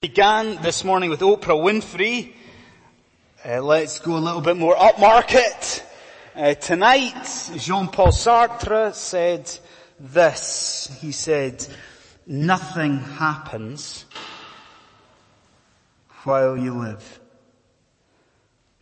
[0.00, 2.32] began this morning with Oprah Winfrey.
[3.44, 5.82] Uh, let's go a little bit more upmarket.
[6.36, 9.50] Uh, tonight, Jean-Paul Sartre said
[9.98, 10.96] this.
[11.00, 11.66] He said,
[12.28, 14.04] nothing happens
[16.22, 17.20] while you live.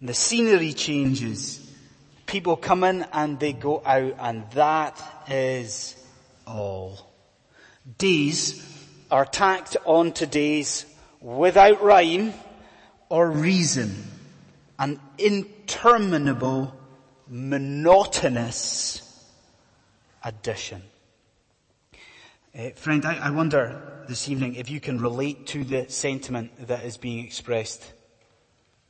[0.03, 1.67] The scenery changes.
[2.27, 5.97] People come in and they go out and that is
[6.47, 7.11] all.
[7.97, 8.63] Days
[9.11, 10.85] are tacked on to days
[11.27, 12.33] without rhyme
[13.09, 13.93] or reason,
[14.79, 16.73] an interminable,
[17.27, 19.03] monotonous
[20.23, 20.81] addition.
[22.57, 26.85] Uh, friend, I, I wonder this evening if you can relate to the sentiment that
[26.85, 27.85] is being expressed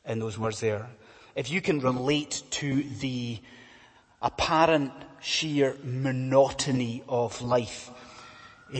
[0.05, 0.91] in those words there.
[1.37, 3.39] If you can relate to the
[4.21, 7.91] apparent sheer monotony of life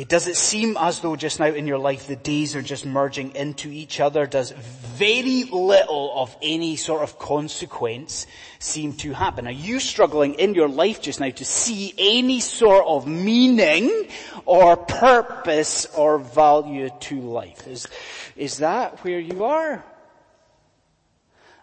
[0.09, 3.35] does it seem as though just now in your life the days are just merging
[3.37, 4.27] into each other?
[4.27, 8.27] Does very little of any sort of consequence
[8.59, 9.47] seem to happen?
[9.47, 14.09] Are you struggling in your life just now to see any sort of meaning
[14.45, 17.69] or purpose or value to life?
[17.69, 17.87] Is,
[18.35, 19.85] is that where you are?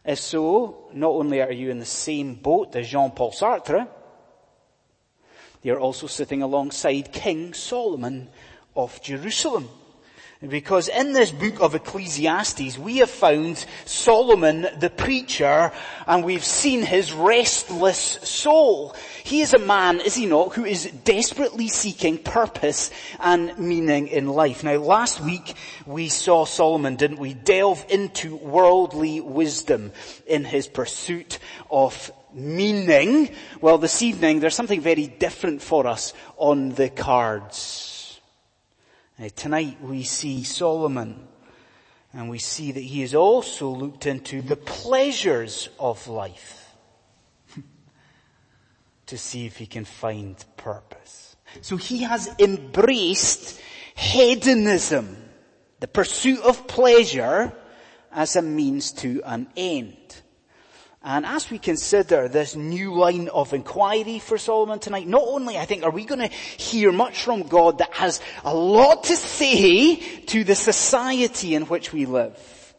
[0.05, 3.88] If so, not only are you in the same boat as Jean-Paul Sartre,
[5.64, 8.30] they are also sitting alongside King Solomon
[8.75, 9.70] of Jerusalem.
[10.45, 15.72] Because in this book of Ecclesiastes, we have found Solomon the preacher
[16.05, 18.94] and we've seen his restless soul.
[19.23, 24.27] He is a man, is he not, who is desperately seeking purpose and meaning in
[24.27, 24.66] life.
[24.66, 25.55] Now last week
[25.86, 29.94] we saw Solomon, didn't we, delve into worldly wisdom
[30.27, 31.39] in his pursuit
[31.72, 33.30] of meaning,
[33.62, 38.20] well this evening there's something very different for us on the cards.
[39.20, 41.28] Uh, tonight we see Solomon
[42.14, 46.76] and we see that he has also looked into the pleasures of life
[49.08, 51.36] to see if he can find purpose.
[51.61, 53.60] So he has embraced
[53.95, 55.17] hedonism,
[55.80, 57.52] the pursuit of pleasure
[58.11, 60.21] as a means to an end.
[61.05, 65.65] And as we consider this new line of inquiry for Solomon tonight, not only I
[65.65, 69.97] think are we going to hear much from God that has a lot to say
[69.97, 72.73] to the society in which we live,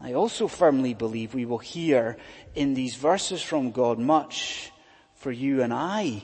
[0.00, 2.16] I also firmly believe we will hear
[2.54, 4.70] in these verses from God much
[5.14, 6.22] for you and I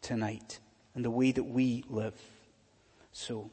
[0.00, 0.58] tonight
[0.96, 2.20] and the way that we live.
[3.12, 3.50] So,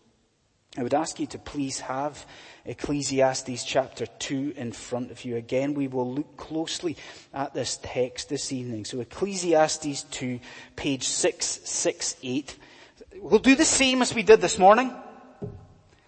[0.78, 2.28] I would ask you to please have
[2.64, 5.36] Ecclesiastes chapter 2 in front of you.
[5.36, 6.96] Again, we will look closely
[7.34, 8.86] at this text this evening.
[8.86, 10.40] So Ecclesiastes 2,
[10.76, 12.56] page 668.
[13.18, 14.94] We'll do the same as we did this morning.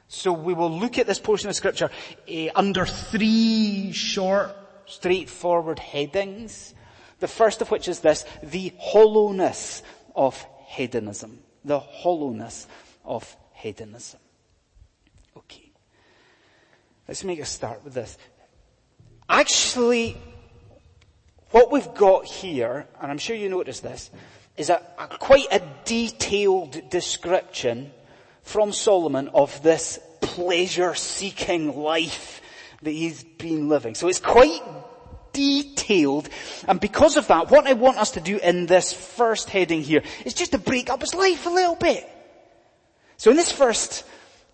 [0.07, 1.89] So we will look at this portion of scripture
[2.29, 4.55] uh, under three short,
[4.85, 6.75] straightforward headings.
[7.19, 9.81] The first of which is this, the hollowness
[10.15, 11.39] of hedonism.
[11.65, 12.67] The hollowness
[13.03, 14.20] of hedonism.
[17.11, 18.17] Let's make a start with this.
[19.27, 20.15] Actually,
[21.49, 24.09] what we've got here, and I'm sure you noticed this,
[24.55, 27.91] is a, a quite a detailed description
[28.43, 32.41] from Solomon of this pleasure-seeking life
[32.81, 33.93] that he's been living.
[33.93, 34.61] So it's quite
[35.33, 36.29] detailed.
[36.65, 40.01] And because of that, what I want us to do in this first heading here
[40.23, 42.09] is just to break up his life a little bit.
[43.17, 44.05] So in this first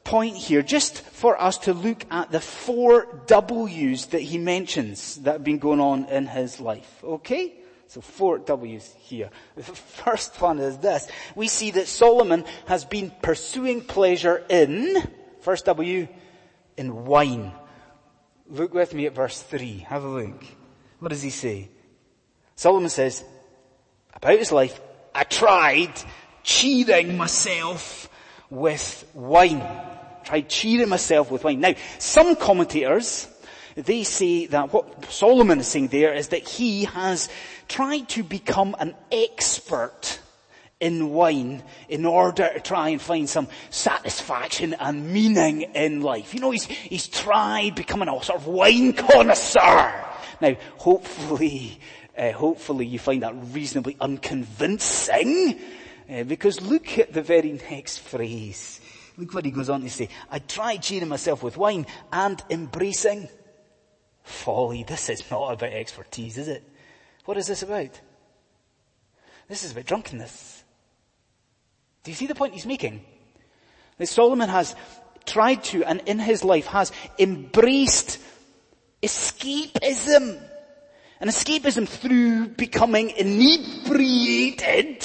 [0.07, 5.33] point here, just for us to look at the four W's that he mentions that
[5.33, 7.03] have been going on in his life.
[7.03, 7.53] Okay?
[7.87, 9.29] So four W's here.
[9.55, 11.09] The first one is this.
[11.35, 14.95] We see that Solomon has been pursuing pleasure in,
[15.41, 16.07] first W,
[16.77, 17.51] in wine.
[18.49, 19.79] Look with me at verse three.
[19.89, 20.41] Have a look.
[20.99, 21.67] What does he say?
[22.55, 23.25] Solomon says,
[24.13, 24.79] about his life,
[25.13, 25.91] I tried
[26.43, 28.09] cheating myself
[28.49, 29.96] with wine
[30.27, 31.61] tried cheering myself with wine.
[31.61, 33.27] Now, some commentators,
[33.75, 37.29] they say that what Solomon is saying there is that he has
[37.67, 40.19] tried to become an expert
[40.79, 46.33] in wine in order to try and find some satisfaction and meaning in life.
[46.33, 50.05] You know, he's, he's tried becoming a sort of wine connoisseur.
[50.39, 51.79] Now, hopefully,
[52.17, 55.59] uh, hopefully you find that reasonably unconvincing,
[56.09, 58.81] uh, because look at the very next phrase.
[59.17, 60.09] Look what he goes on to say.
[60.29, 63.27] I tried cheering myself with wine and embracing
[64.23, 64.83] folly.
[64.83, 66.63] This is not about expertise, is it?
[67.25, 67.99] What is this about?
[69.47, 70.63] This is about drunkenness.
[72.03, 73.03] Do you see the point he's making?
[73.97, 74.75] That Solomon has
[75.25, 78.19] tried to and in his life has embraced
[79.01, 80.39] escapism.
[81.19, 85.03] And escapism through becoming inebriated.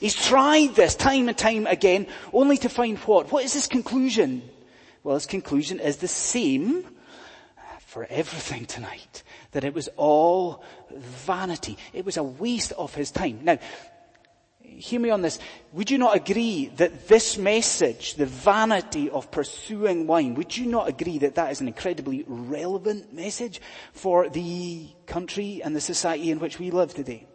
[0.00, 3.30] He's tried this time and time again only to find what?
[3.32, 4.42] What is his conclusion?
[5.02, 6.86] Well, his conclusion is the same
[7.80, 9.22] for everything tonight.
[9.52, 11.78] That it was all vanity.
[11.92, 13.40] It was a waste of his time.
[13.42, 13.58] Now,
[14.60, 15.38] hear me on this.
[15.72, 20.88] Would you not agree that this message, the vanity of pursuing wine, would you not
[20.88, 23.60] agree that that is an incredibly relevant message
[23.92, 27.26] for the country and the society in which we live today?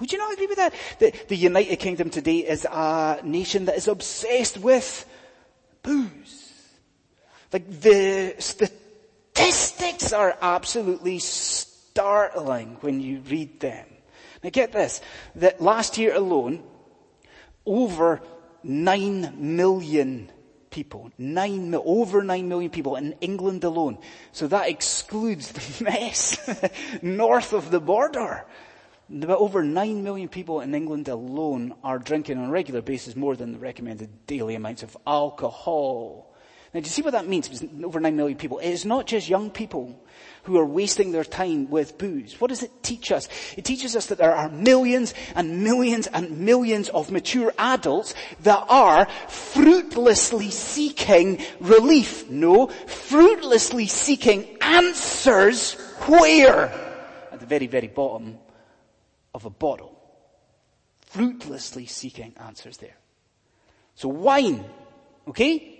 [0.00, 0.74] Would you not agree with that?
[0.98, 5.06] The, the United Kingdom today is a nation that is obsessed with
[5.82, 6.52] booze.
[7.52, 13.86] Like the statistics are absolutely startling when you read them.
[14.42, 15.00] Now get this,
[15.36, 16.62] that last year alone,
[17.66, 18.20] over
[18.64, 20.30] nine million
[20.70, 23.98] people, nine, over nine million people in England alone.
[24.32, 26.38] So that excludes the mess
[27.02, 28.46] north of the border.
[29.12, 33.36] About over nine million people in England alone are drinking on a regular basis more
[33.36, 36.34] than the recommended daily amounts of alcohol.
[36.72, 37.62] Now, do you see what that means?
[37.84, 38.58] Over nine million people.
[38.58, 40.02] It is not just young people
[40.44, 42.40] who are wasting their time with booze.
[42.40, 43.28] What does it teach us?
[43.58, 48.64] It teaches us that there are millions and millions and millions of mature adults that
[48.70, 52.30] are fruitlessly seeking relief.
[52.30, 55.74] No, fruitlessly seeking answers
[56.06, 56.72] where?
[57.30, 58.38] At the very, very bottom
[59.34, 59.98] of a bottle.
[61.00, 62.96] Fruitlessly seeking answers there.
[63.94, 64.64] So wine,
[65.28, 65.78] okay?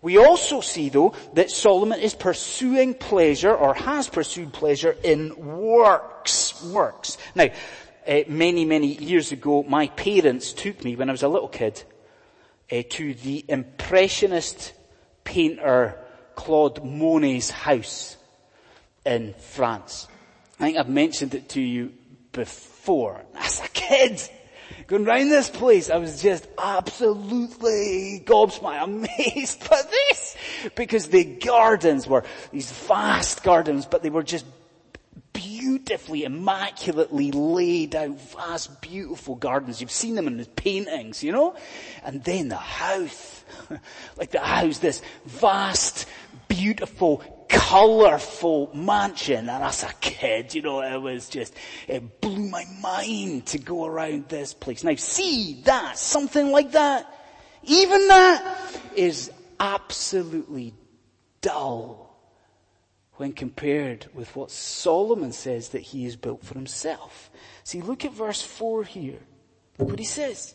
[0.00, 6.62] We also see though that Solomon is pursuing pleasure or has pursued pleasure in works.
[6.64, 7.18] Works.
[7.34, 7.50] Now,
[8.06, 11.82] uh, many, many years ago, my parents took me when I was a little kid
[12.70, 14.72] uh, to the impressionist
[15.22, 15.98] painter
[16.34, 18.16] Claude Monet's house
[19.06, 20.08] in France.
[20.58, 21.92] I think I've mentioned it to you
[22.32, 22.71] before.
[23.36, 24.20] As a kid,
[24.86, 30.36] going round this place, I was just absolutely gobsmacked, amazed by this.
[30.74, 34.46] Because the gardens were these vast gardens, but they were just
[35.32, 39.80] beautifully, immaculately laid out, vast, beautiful gardens.
[39.80, 41.54] You've seen them in the paintings, you know?
[42.04, 43.44] And then the house.
[44.16, 46.06] like the house, this vast,
[46.48, 49.48] beautiful, colourful mansion.
[49.48, 51.54] And as a kid, you know, it was just,
[51.86, 54.82] it blew my mind to go around this place.
[54.82, 57.06] Now see that, something like that,
[57.62, 58.58] even that
[58.96, 60.74] is absolutely
[61.42, 62.18] dull
[63.16, 67.30] when compared with what Solomon says that he has built for himself.
[67.62, 69.20] See, look at verse 4 here.
[69.78, 70.54] Look what he says.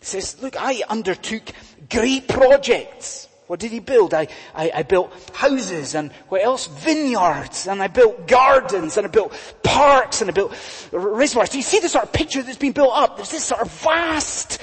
[0.00, 1.44] He says, look, I undertook
[1.90, 3.28] great projects.
[3.52, 4.14] What did he build?
[4.14, 6.68] I, I, I, built houses and what else?
[6.68, 10.54] Vineyards and I built gardens and I built parks and I built
[10.90, 11.50] reservoirs.
[11.50, 13.16] Do you see the sort of picture that's been built up?
[13.16, 14.58] There's this sort of vast,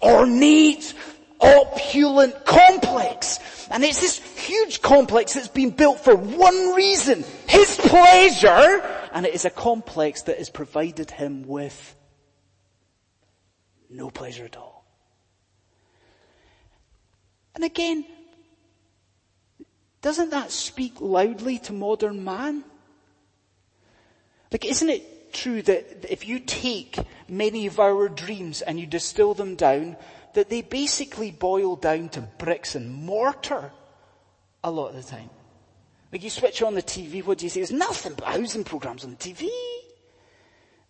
[0.00, 0.94] ornate,
[1.38, 3.68] opulent complex.
[3.70, 7.26] And it's this huge complex that's been built for one reason.
[7.46, 8.80] His pleasure.
[9.12, 11.94] And it is a complex that has provided him with
[13.90, 14.86] no pleasure at all.
[17.54, 18.06] And again,
[20.02, 22.64] doesn't that speak loudly to modern man?
[24.50, 29.34] Like, isn't it true that if you take many of our dreams and you distill
[29.34, 29.96] them down,
[30.34, 33.70] that they basically boil down to bricks and mortar
[34.64, 35.30] a lot of the time?
[36.12, 37.60] Like you switch on the TV, what do you see?
[37.60, 39.48] There's nothing but housing programs on the TV.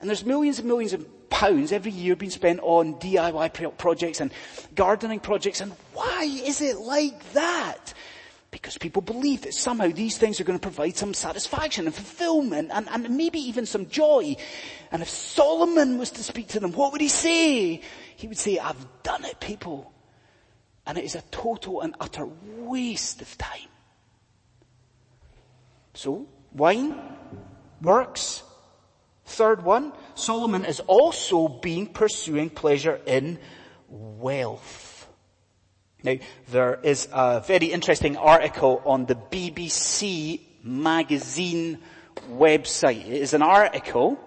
[0.00, 4.32] And there's millions and millions of pounds every year being spent on DIY projects and
[4.74, 5.60] gardening projects.
[5.60, 7.92] And why is it like that?
[8.50, 12.70] Because people believe that somehow these things are going to provide some satisfaction and fulfillment
[12.72, 14.34] and, and maybe even some joy.
[14.90, 17.80] And if Solomon was to speak to them, what would he say?
[18.16, 19.92] He would say, I've done it, people.
[20.84, 22.26] And it is a total and utter
[22.58, 23.68] waste of time.
[25.94, 26.98] So, wine,
[27.80, 28.42] works.
[29.26, 33.38] Third one, Solomon is also being pursuing pleasure in
[33.88, 34.89] wealth.
[36.02, 36.16] Now,
[36.50, 41.78] there is a very interesting article on the BBC magazine
[42.32, 43.06] website.
[43.06, 44.18] It is an article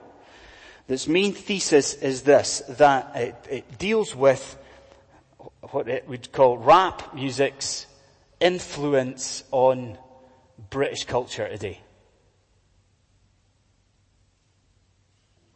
[0.87, 4.57] that's main thesis is this, that it, it deals with
[5.71, 7.87] what it would call rap music's
[8.39, 9.97] influence on
[10.69, 11.79] British culture today.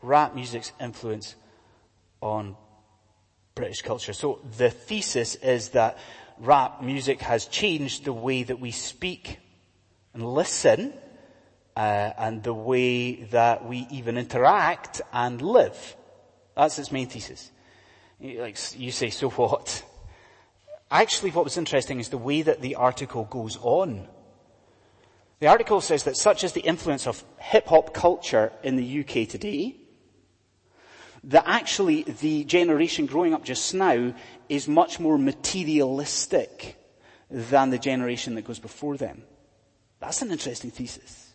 [0.01, 1.35] Rap music's influence
[2.21, 2.55] on
[3.57, 4.13] British culture.
[4.13, 5.97] So the thesis is that
[6.37, 9.39] rap music has changed the way that we speak
[10.13, 10.93] and listen,
[11.75, 15.95] uh, and the way that we even interact and live.
[16.55, 17.51] That's its main thesis.
[18.19, 19.83] Like you say, so what?
[20.89, 24.07] Actually, what was interesting is the way that the article goes on.
[25.39, 29.29] The article says that such is the influence of hip hop culture in the UK
[29.29, 29.75] today,
[31.25, 34.13] that actually the generation growing up just now
[34.49, 36.77] is much more materialistic
[37.29, 39.23] than the generation that goes before them.
[39.99, 41.27] That's an interesting thesis.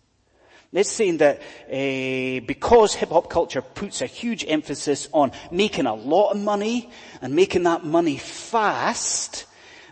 [0.73, 5.95] It's saying that uh, because hip hop culture puts a huge emphasis on making a
[5.95, 9.45] lot of money and making that money fast,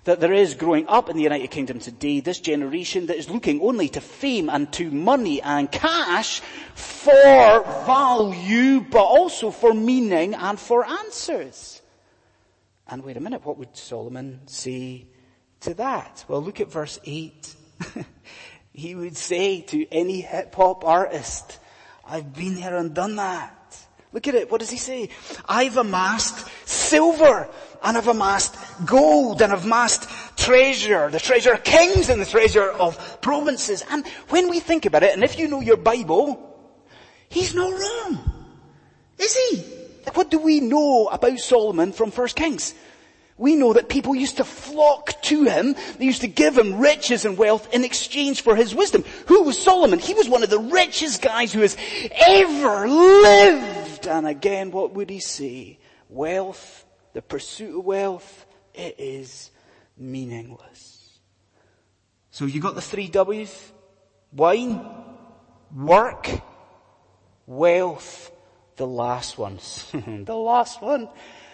[0.04, 3.60] that there is growing up in the United Kingdom today this generation that is looking
[3.60, 6.40] only to fame and to money and cash
[6.74, 11.82] for value, but also for meaning and for answers.
[12.88, 15.06] And wait a minute, what would Solomon say
[15.60, 16.24] to that?
[16.26, 17.54] Well, look at verse 8.
[18.72, 21.58] he would say to any hip hop artist,
[22.04, 23.56] I've been here and done that.
[24.12, 24.50] Look at it.
[24.50, 25.10] What does he say?
[25.48, 27.48] I've amassed silver
[27.82, 28.56] and I've amassed
[28.86, 33.84] gold and I've amassed treasure, the treasure of kings and the treasure of provinces.
[33.90, 36.58] And when we think about it, and if you know your Bible,
[37.28, 38.18] he's not wrong.
[39.18, 39.56] Is he?
[40.14, 42.74] What do we know about Solomon from First Kings?
[43.36, 45.74] We know that people used to flock to him.
[45.98, 49.02] They used to give him riches and wealth in exchange for his wisdom.
[49.28, 49.98] Who was Solomon?
[49.98, 51.74] He was one of the richest guys who has
[52.10, 54.06] ever lived.
[54.06, 55.78] And again, what would he say?
[56.10, 56.84] Wealth,
[57.14, 58.44] the pursuit of wealth,
[58.80, 59.50] it is
[59.96, 61.18] meaningless.
[62.30, 63.72] So you got the three W's?
[64.32, 64.80] Wine,
[65.74, 66.30] work,
[67.46, 68.32] wealth,
[68.76, 69.58] the last one.
[70.24, 71.08] the last one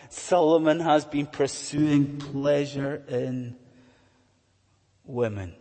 [0.09, 3.57] Solomon has been pursuing pleasure in
[5.05, 5.55] women.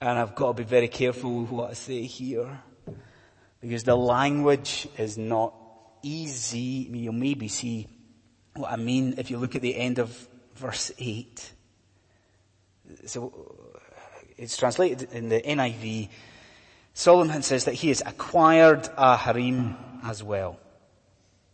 [0.00, 2.60] And I've got to be very careful with what I say here.
[3.60, 5.54] Because the language is not
[6.02, 6.88] easy.
[6.90, 7.88] You'll maybe see
[8.58, 11.52] what I mean if you look at the end of verse 8.
[13.06, 13.54] So,
[14.36, 16.08] it's translated in the NIV.
[16.94, 20.58] Solomon says that he has acquired a harem as well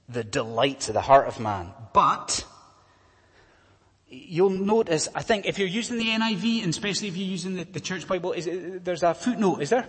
[0.08, 1.72] the delights of the heart of man.
[1.92, 2.44] But,
[4.08, 7.64] you'll notice, I think if you're using the NIV, and especially if you're using the,
[7.64, 8.48] the church Bible, is,
[8.82, 9.86] there's a footnote, is there?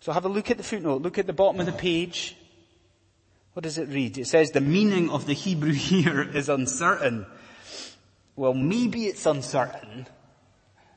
[0.00, 1.02] So have a look at the footnote.
[1.02, 2.36] Look at the bottom of the page.
[3.52, 4.16] What does it read?
[4.16, 7.26] It says the meaning of the Hebrew here is uncertain.
[8.36, 10.06] Well, maybe it's uncertain.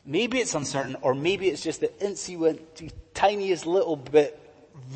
[0.06, 1.88] Maybe it's uncertain, or maybe it's just the
[2.76, 4.40] to tiniest little bit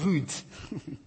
[0.04, 0.32] wood.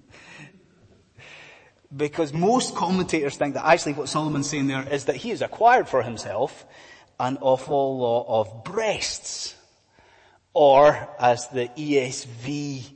[1.94, 5.88] Because most commentators think that actually what Solomon's saying there is that he has acquired
[5.88, 6.64] for himself
[7.20, 9.54] an awful lot of breasts.
[10.54, 12.90] Or, as the ESV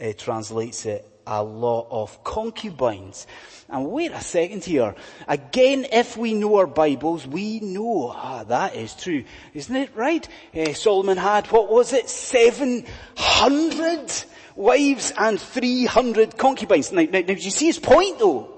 [0.00, 3.26] uh, translates it, a lot of concubines.
[3.68, 4.94] And wait a second here.
[5.26, 9.24] Again, if we know our Bibles, we know, ah, that is true.
[9.52, 10.28] Isn't it right?
[10.54, 14.12] Uh, Solomon had, what was it, 700
[14.54, 16.92] wives and 300 concubines.
[16.92, 18.48] Now, now, now, do you see his point though?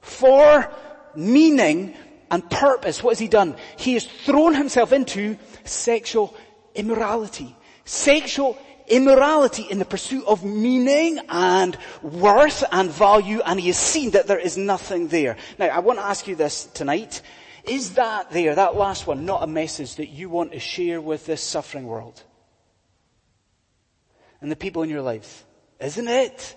[0.00, 0.68] For
[1.14, 1.94] meaning
[2.30, 3.56] and purpose, what has he done?
[3.76, 6.34] He has thrown himself into sexual
[6.74, 7.54] immorality.
[7.84, 14.10] Sexual immorality in the pursuit of meaning and worth and value and he has seen
[14.12, 15.36] that there is nothing there.
[15.58, 17.22] Now I want to ask you this tonight.
[17.64, 21.26] Is that there, that last one, not a message that you want to share with
[21.26, 22.22] this suffering world?
[24.42, 25.44] and the people in your lives.
[25.80, 26.56] Isn't it?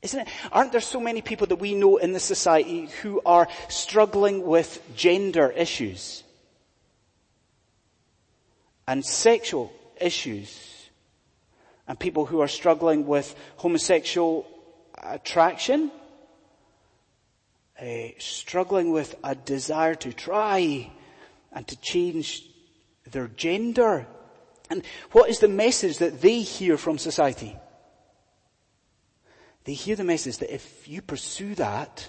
[0.00, 0.28] Isn't it?
[0.50, 4.80] Aren't there so many people that we know in this society who are struggling with
[4.96, 6.22] gender issues
[8.86, 10.88] and sexual issues
[11.86, 14.46] and people who are struggling with homosexual
[15.02, 15.90] attraction,
[17.80, 17.84] uh,
[18.18, 20.90] struggling with a desire to try
[21.52, 22.44] and to change
[23.10, 24.06] their gender
[24.70, 27.56] and what is the message that they hear from society?
[29.64, 32.08] They hear the message that if you pursue that,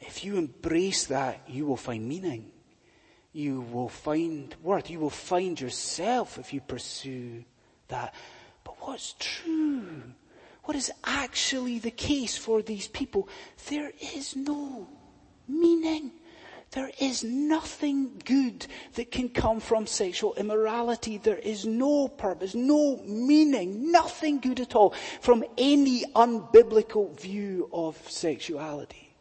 [0.00, 2.51] if you embrace that, you will find meaning.
[3.32, 4.90] You will find worth.
[4.90, 7.44] You will find yourself if you pursue
[7.88, 8.14] that.
[8.64, 10.02] But what's true?
[10.64, 13.28] What is actually the case for these people?
[13.68, 14.86] There is no
[15.48, 16.12] meaning.
[16.72, 21.18] There is nothing good that can come from sexual immorality.
[21.18, 27.96] There is no purpose, no meaning, nothing good at all from any unbiblical view of
[28.08, 29.11] sexuality.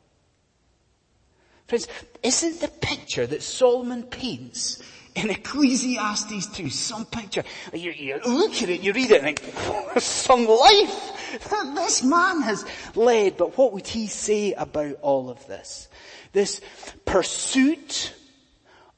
[1.72, 1.88] Friends,
[2.22, 4.84] isn't the picture that Solomon paints
[5.16, 7.46] in Ecclesiastes 2 some picture?
[7.72, 12.42] You, you look at it, you read it and think, some life that this man
[12.42, 13.38] has led.
[13.38, 15.88] But what would he say about all of this?
[16.34, 16.60] This
[17.06, 18.16] pursuit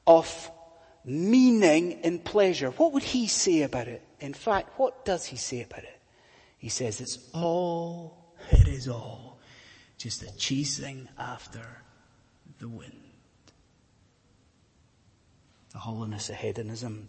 [0.04, 0.50] of
[1.04, 2.70] meaning and pleasure.
[2.70, 4.02] What would he say about it?
[4.18, 6.00] In fact, what does he say about it?
[6.58, 9.38] He says it's all, it is all
[9.96, 11.83] just a chasing after
[12.64, 12.92] the wind.
[15.72, 17.08] The hollowness of hedonism.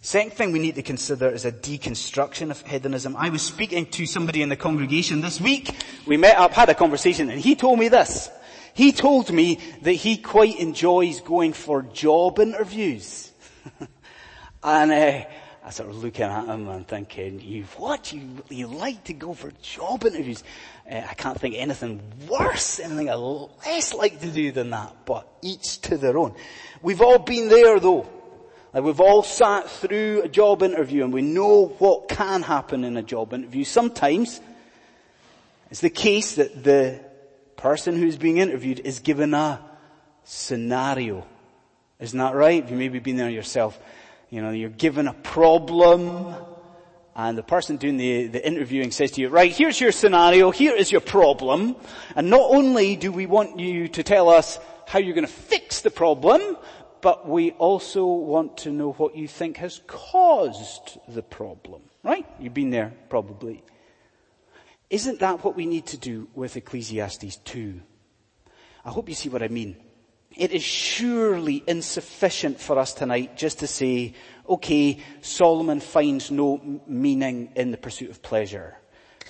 [0.00, 3.14] Second thing we need to consider is a deconstruction of hedonism.
[3.16, 5.70] I was speaking to somebody in the congregation this week.
[6.04, 8.28] We met up, had a conversation, and he told me this.
[8.74, 13.30] He told me that he quite enjoys going for job interviews.
[14.64, 15.28] and uh,
[15.66, 18.12] I of looking at him and thinking, you what?
[18.12, 20.44] You, you like to go for job interviews?
[20.90, 25.26] Uh, I can't think anything worse, anything I less like to do than that, but
[25.40, 26.34] each to their own.
[26.82, 28.06] We've all been there though.
[28.74, 32.98] Like we've all sat through a job interview and we know what can happen in
[32.98, 33.64] a job interview.
[33.64, 34.42] Sometimes
[35.70, 37.00] it's the case that the
[37.56, 39.64] person who's being interviewed is given a
[40.24, 41.26] scenario.
[42.00, 42.68] Isn't that right?
[42.68, 43.78] You maybe been there yourself.
[44.34, 46.34] You know, you're given a problem
[47.14, 50.74] and the person doing the, the interviewing says to you, right, here's your scenario, here
[50.74, 51.76] is your problem,
[52.16, 55.82] and not only do we want you to tell us how you're going to fix
[55.82, 56.56] the problem,
[57.00, 61.82] but we also want to know what you think has caused the problem.
[62.02, 62.26] Right?
[62.40, 63.62] You've been there, probably.
[64.90, 67.80] Isn't that what we need to do with Ecclesiastes 2?
[68.84, 69.76] I hope you see what I mean.
[70.36, 74.14] It is surely insufficient for us tonight just to say,
[74.48, 78.76] okay, Solomon finds no meaning in the pursuit of pleasure.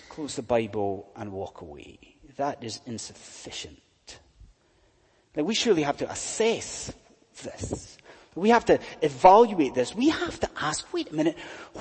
[0.08, 1.98] Close the Bible and walk away.
[2.36, 3.80] That is insufficient.
[5.36, 6.92] Now we surely have to assess
[7.42, 7.98] this.
[8.34, 9.94] We have to evaluate this.
[9.94, 11.38] We have to ask, wait a minute,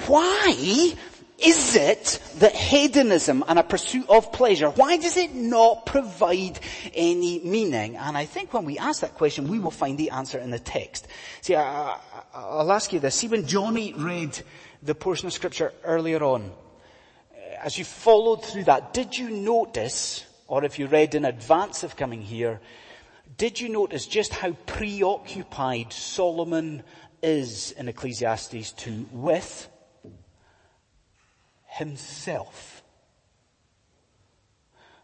[0.07, 0.93] why
[1.43, 6.59] is it that hedonism and a pursuit of pleasure, why does it not provide
[6.93, 7.97] any meaning?
[7.97, 10.59] And I think when we ask that question, we will find the answer in the
[10.59, 11.07] text.
[11.41, 11.97] See, I,
[12.33, 13.15] will ask you this.
[13.15, 14.39] See, when Johnny read
[14.81, 16.51] the portion of scripture earlier on,
[17.35, 21.83] eh, as you followed through that, did you notice, or if you read in advance
[21.83, 22.61] of coming here,
[23.37, 26.83] did you notice just how preoccupied Solomon
[27.21, 29.69] is in Ecclesiastes 2 with
[31.73, 32.83] himself.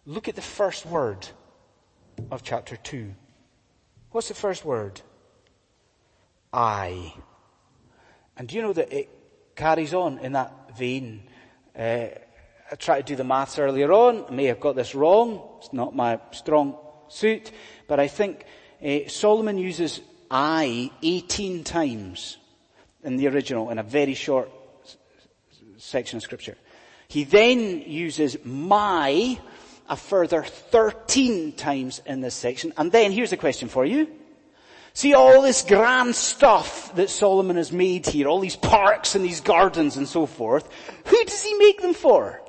[0.06, 1.28] Look at the first word
[2.32, 3.14] of chapter 2.
[4.12, 5.02] What's the first word?
[6.54, 7.14] I.
[8.38, 9.10] And do you know that it
[9.56, 11.24] carries on in that vein?
[11.78, 12.08] Uh,
[12.72, 14.26] I tried to do the maths earlier on.
[14.30, 15.42] I may have got this wrong.
[15.60, 16.78] It's not my strong
[17.08, 17.52] suit.
[17.88, 18.46] But I think
[18.84, 22.38] uh, Solomon uses I 18 times
[23.04, 24.52] in the original in a very short
[25.80, 26.58] section of scripture.
[27.08, 29.40] He then uses my
[29.90, 32.72] a further 13 times in this section.
[32.78, 34.08] And then here's a question for you.
[34.94, 39.42] See all this grand stuff that Solomon has made here, all these parks and these
[39.42, 40.68] gardens and so forth.
[41.06, 42.42] Who does he make them for?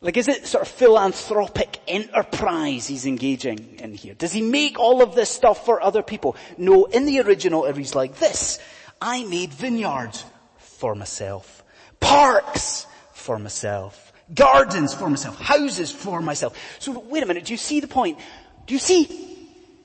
[0.00, 4.14] Like is it sort of philanthropic enterprise he's engaging in here?
[4.14, 6.36] Does he make all of this stuff for other people?
[6.56, 8.58] No, in the original it reads like this.
[9.00, 10.24] I made vineyards
[10.56, 11.59] for myself
[12.00, 16.56] parks for myself, gardens for myself, houses for myself.
[16.78, 18.18] So wait a minute, do you see the point?
[18.66, 19.38] Do you see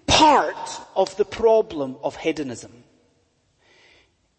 [0.08, 2.72] part of the problem of hedonism?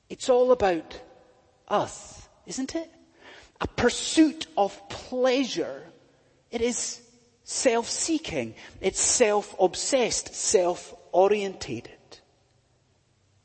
[0.08, 1.00] It's all about
[1.68, 2.90] us, isn't it?
[3.60, 5.82] A pursuit of pleasure.
[6.50, 7.00] It is
[7.44, 8.54] self-seeking.
[8.80, 11.92] It's self-obsessed, self-orientated.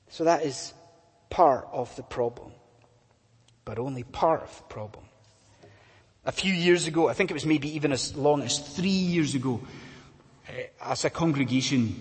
[0.10, 0.74] So that is
[1.30, 2.52] part of the problem
[3.65, 5.06] but only part of the problem.
[6.26, 9.34] A few years ago, I think it was maybe even as long as three years
[9.34, 9.62] ago,
[10.47, 11.95] eh, as a congregation,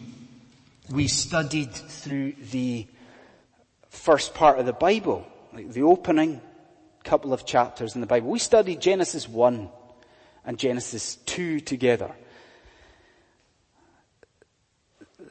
[0.91, 2.87] we studied through the
[3.89, 6.41] first part of the Bible, like the opening
[7.03, 8.29] couple of chapters in the Bible.
[8.29, 9.69] We studied Genesis 1
[10.45, 12.13] and Genesis 2 together.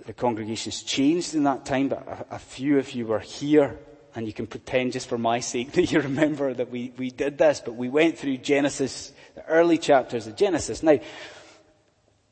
[0.06, 3.78] The congregation's changed in that time, but a, a few of you were here
[4.16, 7.38] and you can pretend just for my sake that you remember that we, we did
[7.38, 10.84] this, but we went through Genesis, the early chapters of Genesis.
[10.84, 11.00] Now,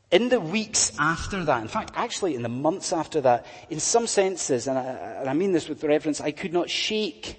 [0.10, 4.08] in the weeks after that, in fact, actually in the months after that, in some
[4.08, 7.38] senses, and I, and I mean this with reverence, I could not shake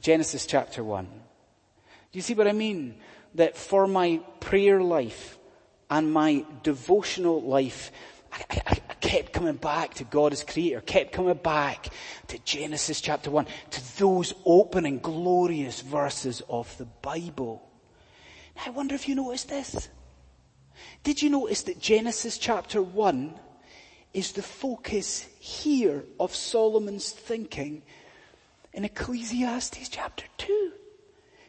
[0.00, 1.04] Genesis chapter 1.
[1.04, 1.10] Do
[2.12, 2.94] you see what I mean?
[3.34, 5.36] That for my prayer life
[5.90, 7.90] and my devotional life,
[8.32, 11.88] I, I, kept coming back to God as creator, kept coming back
[12.28, 17.68] to Genesis chapter 1, to those opening glorious verses of the Bible.
[18.56, 19.88] Now, I wonder if you noticed this.
[21.02, 23.38] Did you notice that Genesis chapter 1
[24.12, 27.82] is the focus here of Solomon's thinking
[28.72, 30.72] in Ecclesiastes chapter 2?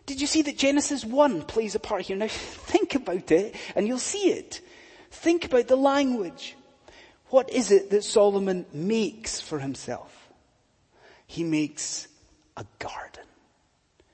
[0.06, 2.16] Did you see that Genesis 1 plays a part here?
[2.16, 4.62] Now think about it and you'll see it.
[5.12, 6.56] Think about the language.
[7.30, 10.30] What is it that Solomon makes for himself?
[11.26, 12.08] He makes
[12.56, 13.24] a garden.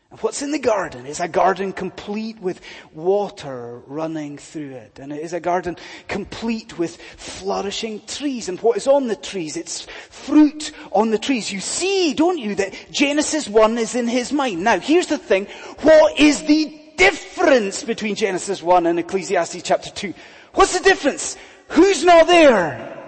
[0.10, 2.62] And what's in the garden is a garden complete with
[2.94, 5.00] water running through it.
[5.00, 5.76] And it is a garden
[6.08, 8.48] complete with flourishing trees.
[8.48, 9.58] And what is on the trees?
[9.58, 11.52] It's fruit on the trees.
[11.52, 14.64] You see, don't you, that Genesis 1 is in his mind.
[14.64, 15.48] Now, here's the thing.
[15.82, 20.14] What is the difference between Genesis 1 and Ecclesiastes chapter 2?
[20.54, 21.38] What's the difference?
[21.70, 23.03] Who's not there?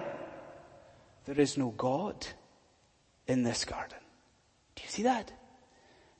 [1.26, 2.26] There is no God
[3.26, 3.98] in this garden.
[4.76, 5.32] Do you see that?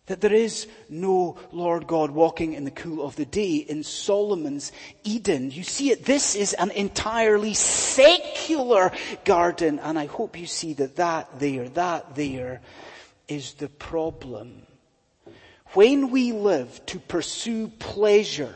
[0.07, 4.73] That there is no Lord God walking in the cool of the day in Solomon's
[5.05, 5.51] Eden.
[5.51, 6.05] You see it.
[6.05, 8.93] This is an entirely secular
[9.25, 9.79] garden.
[9.79, 12.61] And I hope you see that that there, that there
[13.29, 14.63] is the problem.
[15.73, 18.55] When we live to pursue pleasure,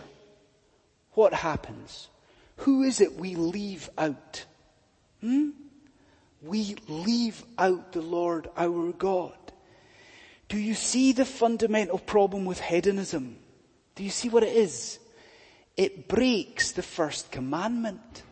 [1.13, 2.09] what happens?
[2.59, 4.45] Who is it we leave out?
[5.21, 5.51] Hmm?
[6.43, 9.35] We leave out the Lord our God.
[10.49, 13.37] Do you see the fundamental problem with hedonism?
[13.95, 14.99] Do you see what it is?
[15.77, 18.23] It breaks the first commandment.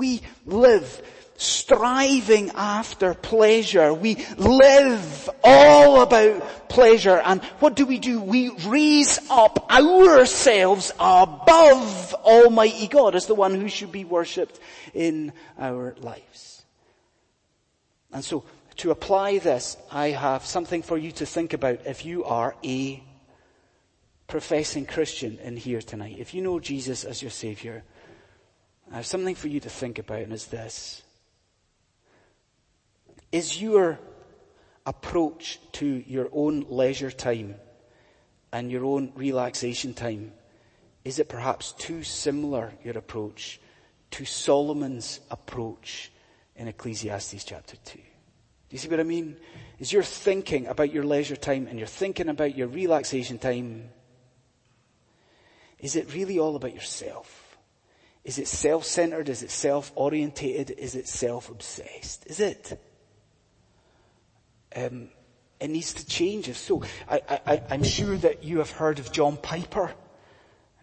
[0.00, 1.02] We live
[1.36, 3.92] striving after pleasure.
[3.92, 7.20] We live all about pleasure.
[7.22, 8.18] And what do we do?
[8.18, 14.58] We raise up ourselves above Almighty God as the one who should be worshipped
[14.94, 16.62] in our lives.
[18.10, 18.44] And so
[18.78, 23.02] to apply this, I have something for you to think about if you are a
[24.28, 26.16] professing Christian in here tonight.
[26.18, 27.84] If you know Jesus as your Savior,
[28.90, 31.02] I have something for you to think about and it's this.
[33.30, 33.98] Is your
[34.84, 37.54] approach to your own leisure time
[38.52, 40.32] and your own relaxation time,
[41.04, 43.60] is it perhaps too similar, your approach,
[44.10, 46.10] to Solomon's approach
[46.56, 47.98] in Ecclesiastes chapter 2?
[47.98, 48.02] Do
[48.70, 49.36] you see what I mean?
[49.78, 53.88] Is you're thinking about your leisure time and you're thinking about your relaxation time,
[55.78, 57.39] is it really all about yourself?
[58.24, 59.28] Is it self-centered?
[59.28, 60.78] Is it self-orientated?
[60.78, 62.26] Is it self-obsessed?
[62.26, 62.80] Is it?
[64.74, 65.08] Um,
[65.58, 66.48] it needs to change.
[66.48, 69.92] If so, I, I'm sure that you have heard of John Piper.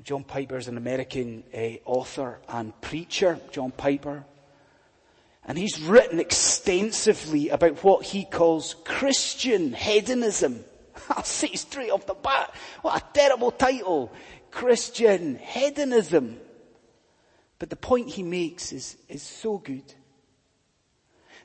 [0.04, 3.40] John Piper is an American uh, author and preacher.
[3.52, 4.24] John Piper.
[5.46, 10.64] And he's written extensively about what he calls Christian hedonism.
[11.10, 14.12] I'll say straight off the bat, what a terrible title.
[14.52, 16.40] Christian hedonism.
[17.60, 19.94] But the point he makes is, is so good.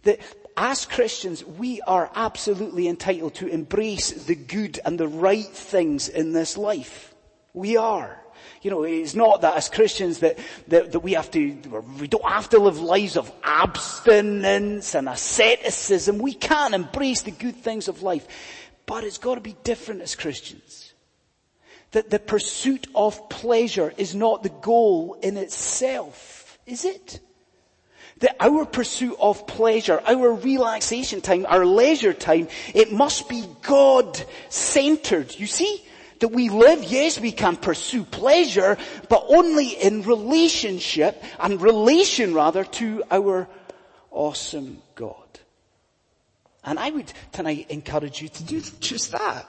[0.02, 0.18] That
[0.56, 6.32] as Christians, we are absolutely entitled to embrace the good and the right things in
[6.32, 7.14] this life.
[7.54, 8.18] We are.
[8.62, 11.56] You know, it's not that as Christians that, that, that we have to,
[11.98, 16.18] we don't have to live lives of abstinence and asceticism.
[16.18, 18.26] We can embrace the good things of life.
[18.86, 20.91] But it's got to be different as Christians.
[21.92, 27.20] That the pursuit of pleasure is not the goal in itself, is it?
[28.18, 35.38] That our pursuit of pleasure, our relaxation time, our leisure time, it must be God-centered.
[35.38, 35.84] You see?
[36.22, 38.78] that we live, yes, we can pursue pleasure,
[39.08, 43.48] but only in relationship and relation rather to our
[44.12, 45.16] awesome God.
[46.62, 49.48] And I would tonight encourage you to do just that.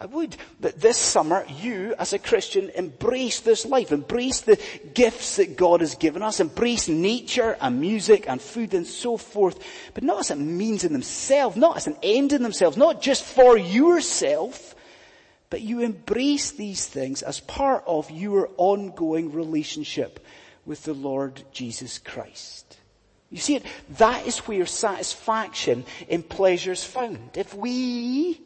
[0.00, 0.34] I would.
[0.60, 4.58] That this summer, you as a Christian embrace this life, embrace the
[4.94, 9.62] gifts that God has given us, embrace nature and music and food and so forth,
[9.92, 13.24] but not as a means in themselves, not as an end in themselves, not just
[13.24, 14.74] for yourself,
[15.50, 20.24] but you embrace these things as part of your ongoing relationship
[20.64, 22.78] with the Lord Jesus Christ.
[23.28, 23.66] You see it?
[23.98, 27.36] That is where satisfaction in pleasure is found.
[27.36, 28.40] If we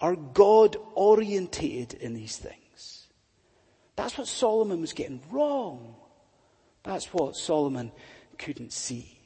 [0.00, 3.06] are God orientated in these things.
[3.96, 5.94] That's what Solomon was getting wrong.
[6.82, 7.92] That's what Solomon
[8.38, 9.18] couldn't see.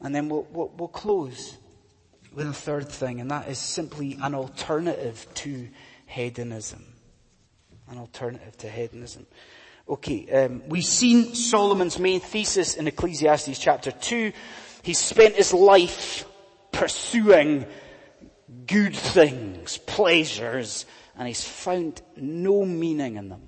[0.00, 1.56] And then we'll, we'll, we'll close
[2.32, 5.68] with a third thing, and that is simply an alternative to
[6.06, 6.84] hedonism.
[7.88, 9.26] An alternative to hedonism.
[9.88, 14.32] Okay, um, we've seen Solomon's main thesis in Ecclesiastes chapter 2.
[14.82, 16.24] He spent his life
[16.70, 17.66] pursuing
[18.66, 20.86] good things, pleasures,
[21.16, 23.42] and he's found no meaning in them.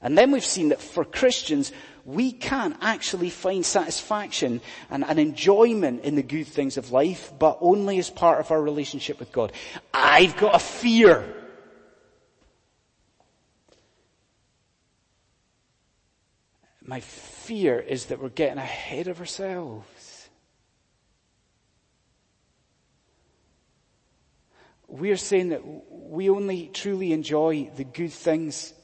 [0.00, 1.70] And then we've seen that for Christians,
[2.04, 7.58] we can actually find satisfaction and, and, enjoyment in the good things of life, but
[7.60, 9.52] only as part of our relationship with God.
[9.94, 11.24] I've got a fear
[16.84, 19.86] My fear is that we're getting ahead of ourselves.
[24.92, 28.74] We're saying that we only truly enjoy the good things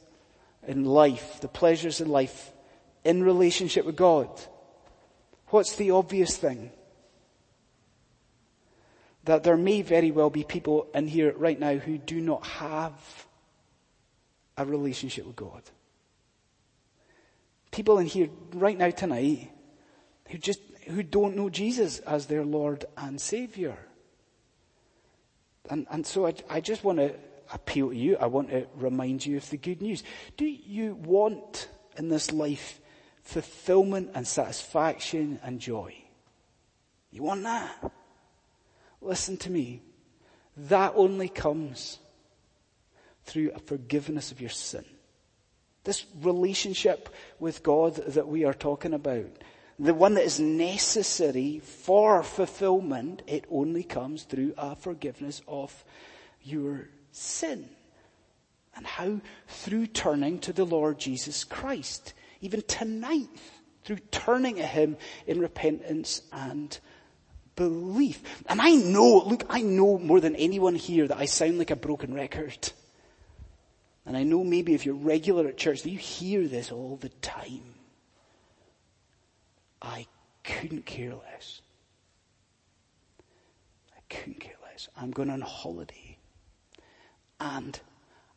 [0.67, 2.53] in life, the pleasures in life,
[3.05, 4.29] in relationship with God.
[5.49, 6.73] What's the obvious thing?
[9.25, 13.27] That there may very well be people in here right now who do not have
[14.57, 15.63] a relationship with God
[17.71, 19.51] people in here right now tonight
[20.29, 23.79] who just, who don't know Jesus as their Lord and Savior.
[25.71, 27.15] And, and so I, I just want to
[27.53, 28.17] appeal to you.
[28.17, 30.03] I want to remind you of the good news.
[30.37, 32.81] Do you want in this life
[33.23, 35.95] fulfillment and satisfaction and joy?
[37.11, 37.93] You want that?
[39.01, 39.83] Listen to me.
[40.57, 41.99] That only comes
[43.25, 44.85] through a forgiveness of your sin.
[45.85, 49.31] This relationship with God that we are talking about.
[49.79, 55.85] The one that is necessary for fulfillment, it only comes through a forgiveness of
[56.43, 57.69] your sin.
[58.75, 59.21] And how?
[59.47, 62.13] Through turning to the Lord Jesus Christ.
[62.41, 63.29] Even tonight,
[63.85, 66.77] through turning to Him in repentance and
[67.55, 68.23] belief.
[68.47, 71.77] And I know, look, I know more than anyone here that I sound like a
[71.77, 72.73] broken record.
[74.07, 77.09] And I know maybe if you're regular at church that you hear this all the
[77.09, 77.75] time.
[79.81, 80.07] I
[80.45, 81.61] couldn't care less.
[83.97, 84.89] I couldn't care less.
[84.97, 86.19] I'm going on holiday.
[87.41, 87.79] And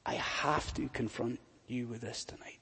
[0.06, 2.60] I have to confront you with this tonight.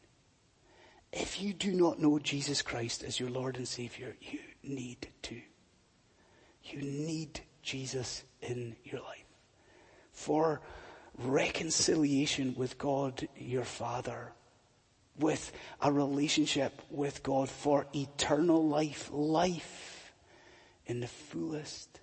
[1.12, 5.42] If you do not know Jesus Christ as your Lord and Savior, you need to.
[6.64, 9.26] You need Jesus in your life.
[10.12, 10.62] For
[11.18, 14.34] reconciliation with God your Father,
[15.20, 15.52] with
[15.82, 20.14] a relationship with God for eternal life, life
[20.86, 22.00] in the fullest.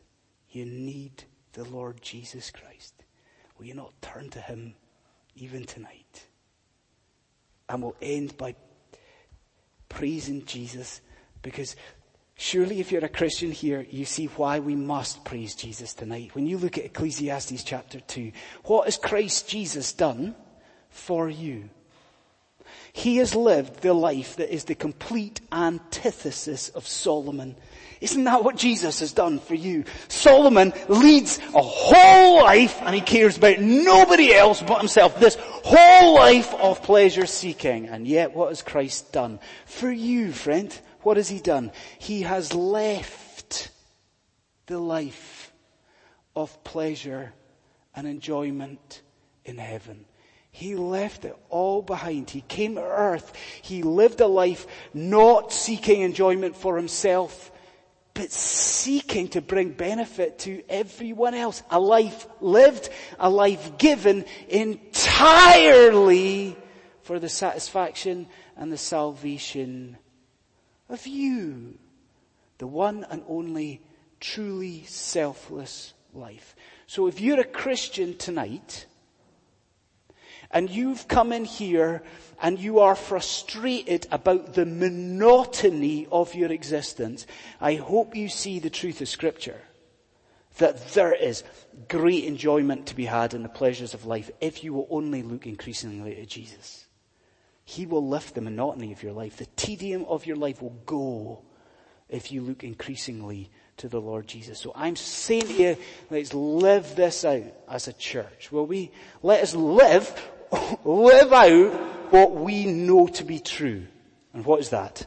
[0.50, 2.94] You need the Lord Jesus Christ.
[3.58, 4.74] Will you not turn to Him
[5.34, 6.26] even tonight?
[7.68, 8.54] And we'll end by
[9.88, 11.00] praising Jesus
[11.42, 11.76] because
[12.38, 16.34] Surely if you're a Christian here, you see why we must praise Jesus tonight.
[16.34, 18.30] When you look at Ecclesiastes chapter 2,
[18.64, 20.34] what has Christ Jesus done
[20.90, 21.70] for you?
[22.92, 27.56] He has lived the life that is the complete antithesis of Solomon.
[28.00, 29.84] Isn't that what Jesus has done for you?
[30.08, 35.18] Solomon leads a whole life and he cares about nobody else but himself.
[35.18, 37.86] This whole life of pleasure seeking.
[37.88, 40.78] And yet what has Christ done for you, friend?
[41.02, 41.72] What has he done?
[41.98, 43.70] He has left
[44.66, 45.52] the life
[46.34, 47.32] of pleasure
[47.94, 49.02] and enjoyment
[49.44, 50.04] in heaven.
[50.56, 52.30] He left it all behind.
[52.30, 53.34] He came to earth.
[53.60, 57.52] He lived a life not seeking enjoyment for himself,
[58.14, 61.62] but seeking to bring benefit to everyone else.
[61.68, 62.88] A life lived,
[63.20, 64.96] a life given entirely
[67.02, 69.98] for the satisfaction and the salvation
[70.88, 71.76] of you.
[72.56, 73.82] The one and only
[74.20, 76.56] truly selfless life.
[76.86, 78.86] So if you're a Christian tonight,
[80.50, 82.02] and you've come in here
[82.40, 87.26] and you are frustrated about the monotony of your existence,
[87.60, 89.60] I hope you see the truth of scripture.
[90.58, 91.44] That there is
[91.88, 95.46] great enjoyment to be had in the pleasures of life if you will only look
[95.46, 96.86] increasingly to Jesus.
[97.64, 99.36] He will lift the monotony of your life.
[99.36, 101.42] The tedium of your life will go
[102.08, 104.58] if you look increasingly to the Lord Jesus.
[104.58, 105.76] So I'm saying to you,
[106.10, 108.50] let's live this out as a church.
[108.50, 108.90] Will we?
[109.22, 110.10] Let us live,
[110.84, 111.72] live out
[112.12, 113.86] what we know to be true.
[114.32, 115.06] And what is that?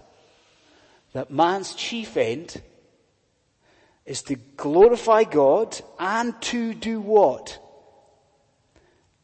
[1.13, 2.61] That man's chief end
[4.05, 7.59] is to glorify God and to do what?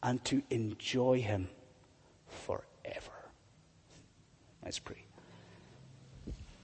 [0.02, 1.50] And to enjoy Him
[2.28, 2.64] forever.
[4.64, 5.05] Let's pray.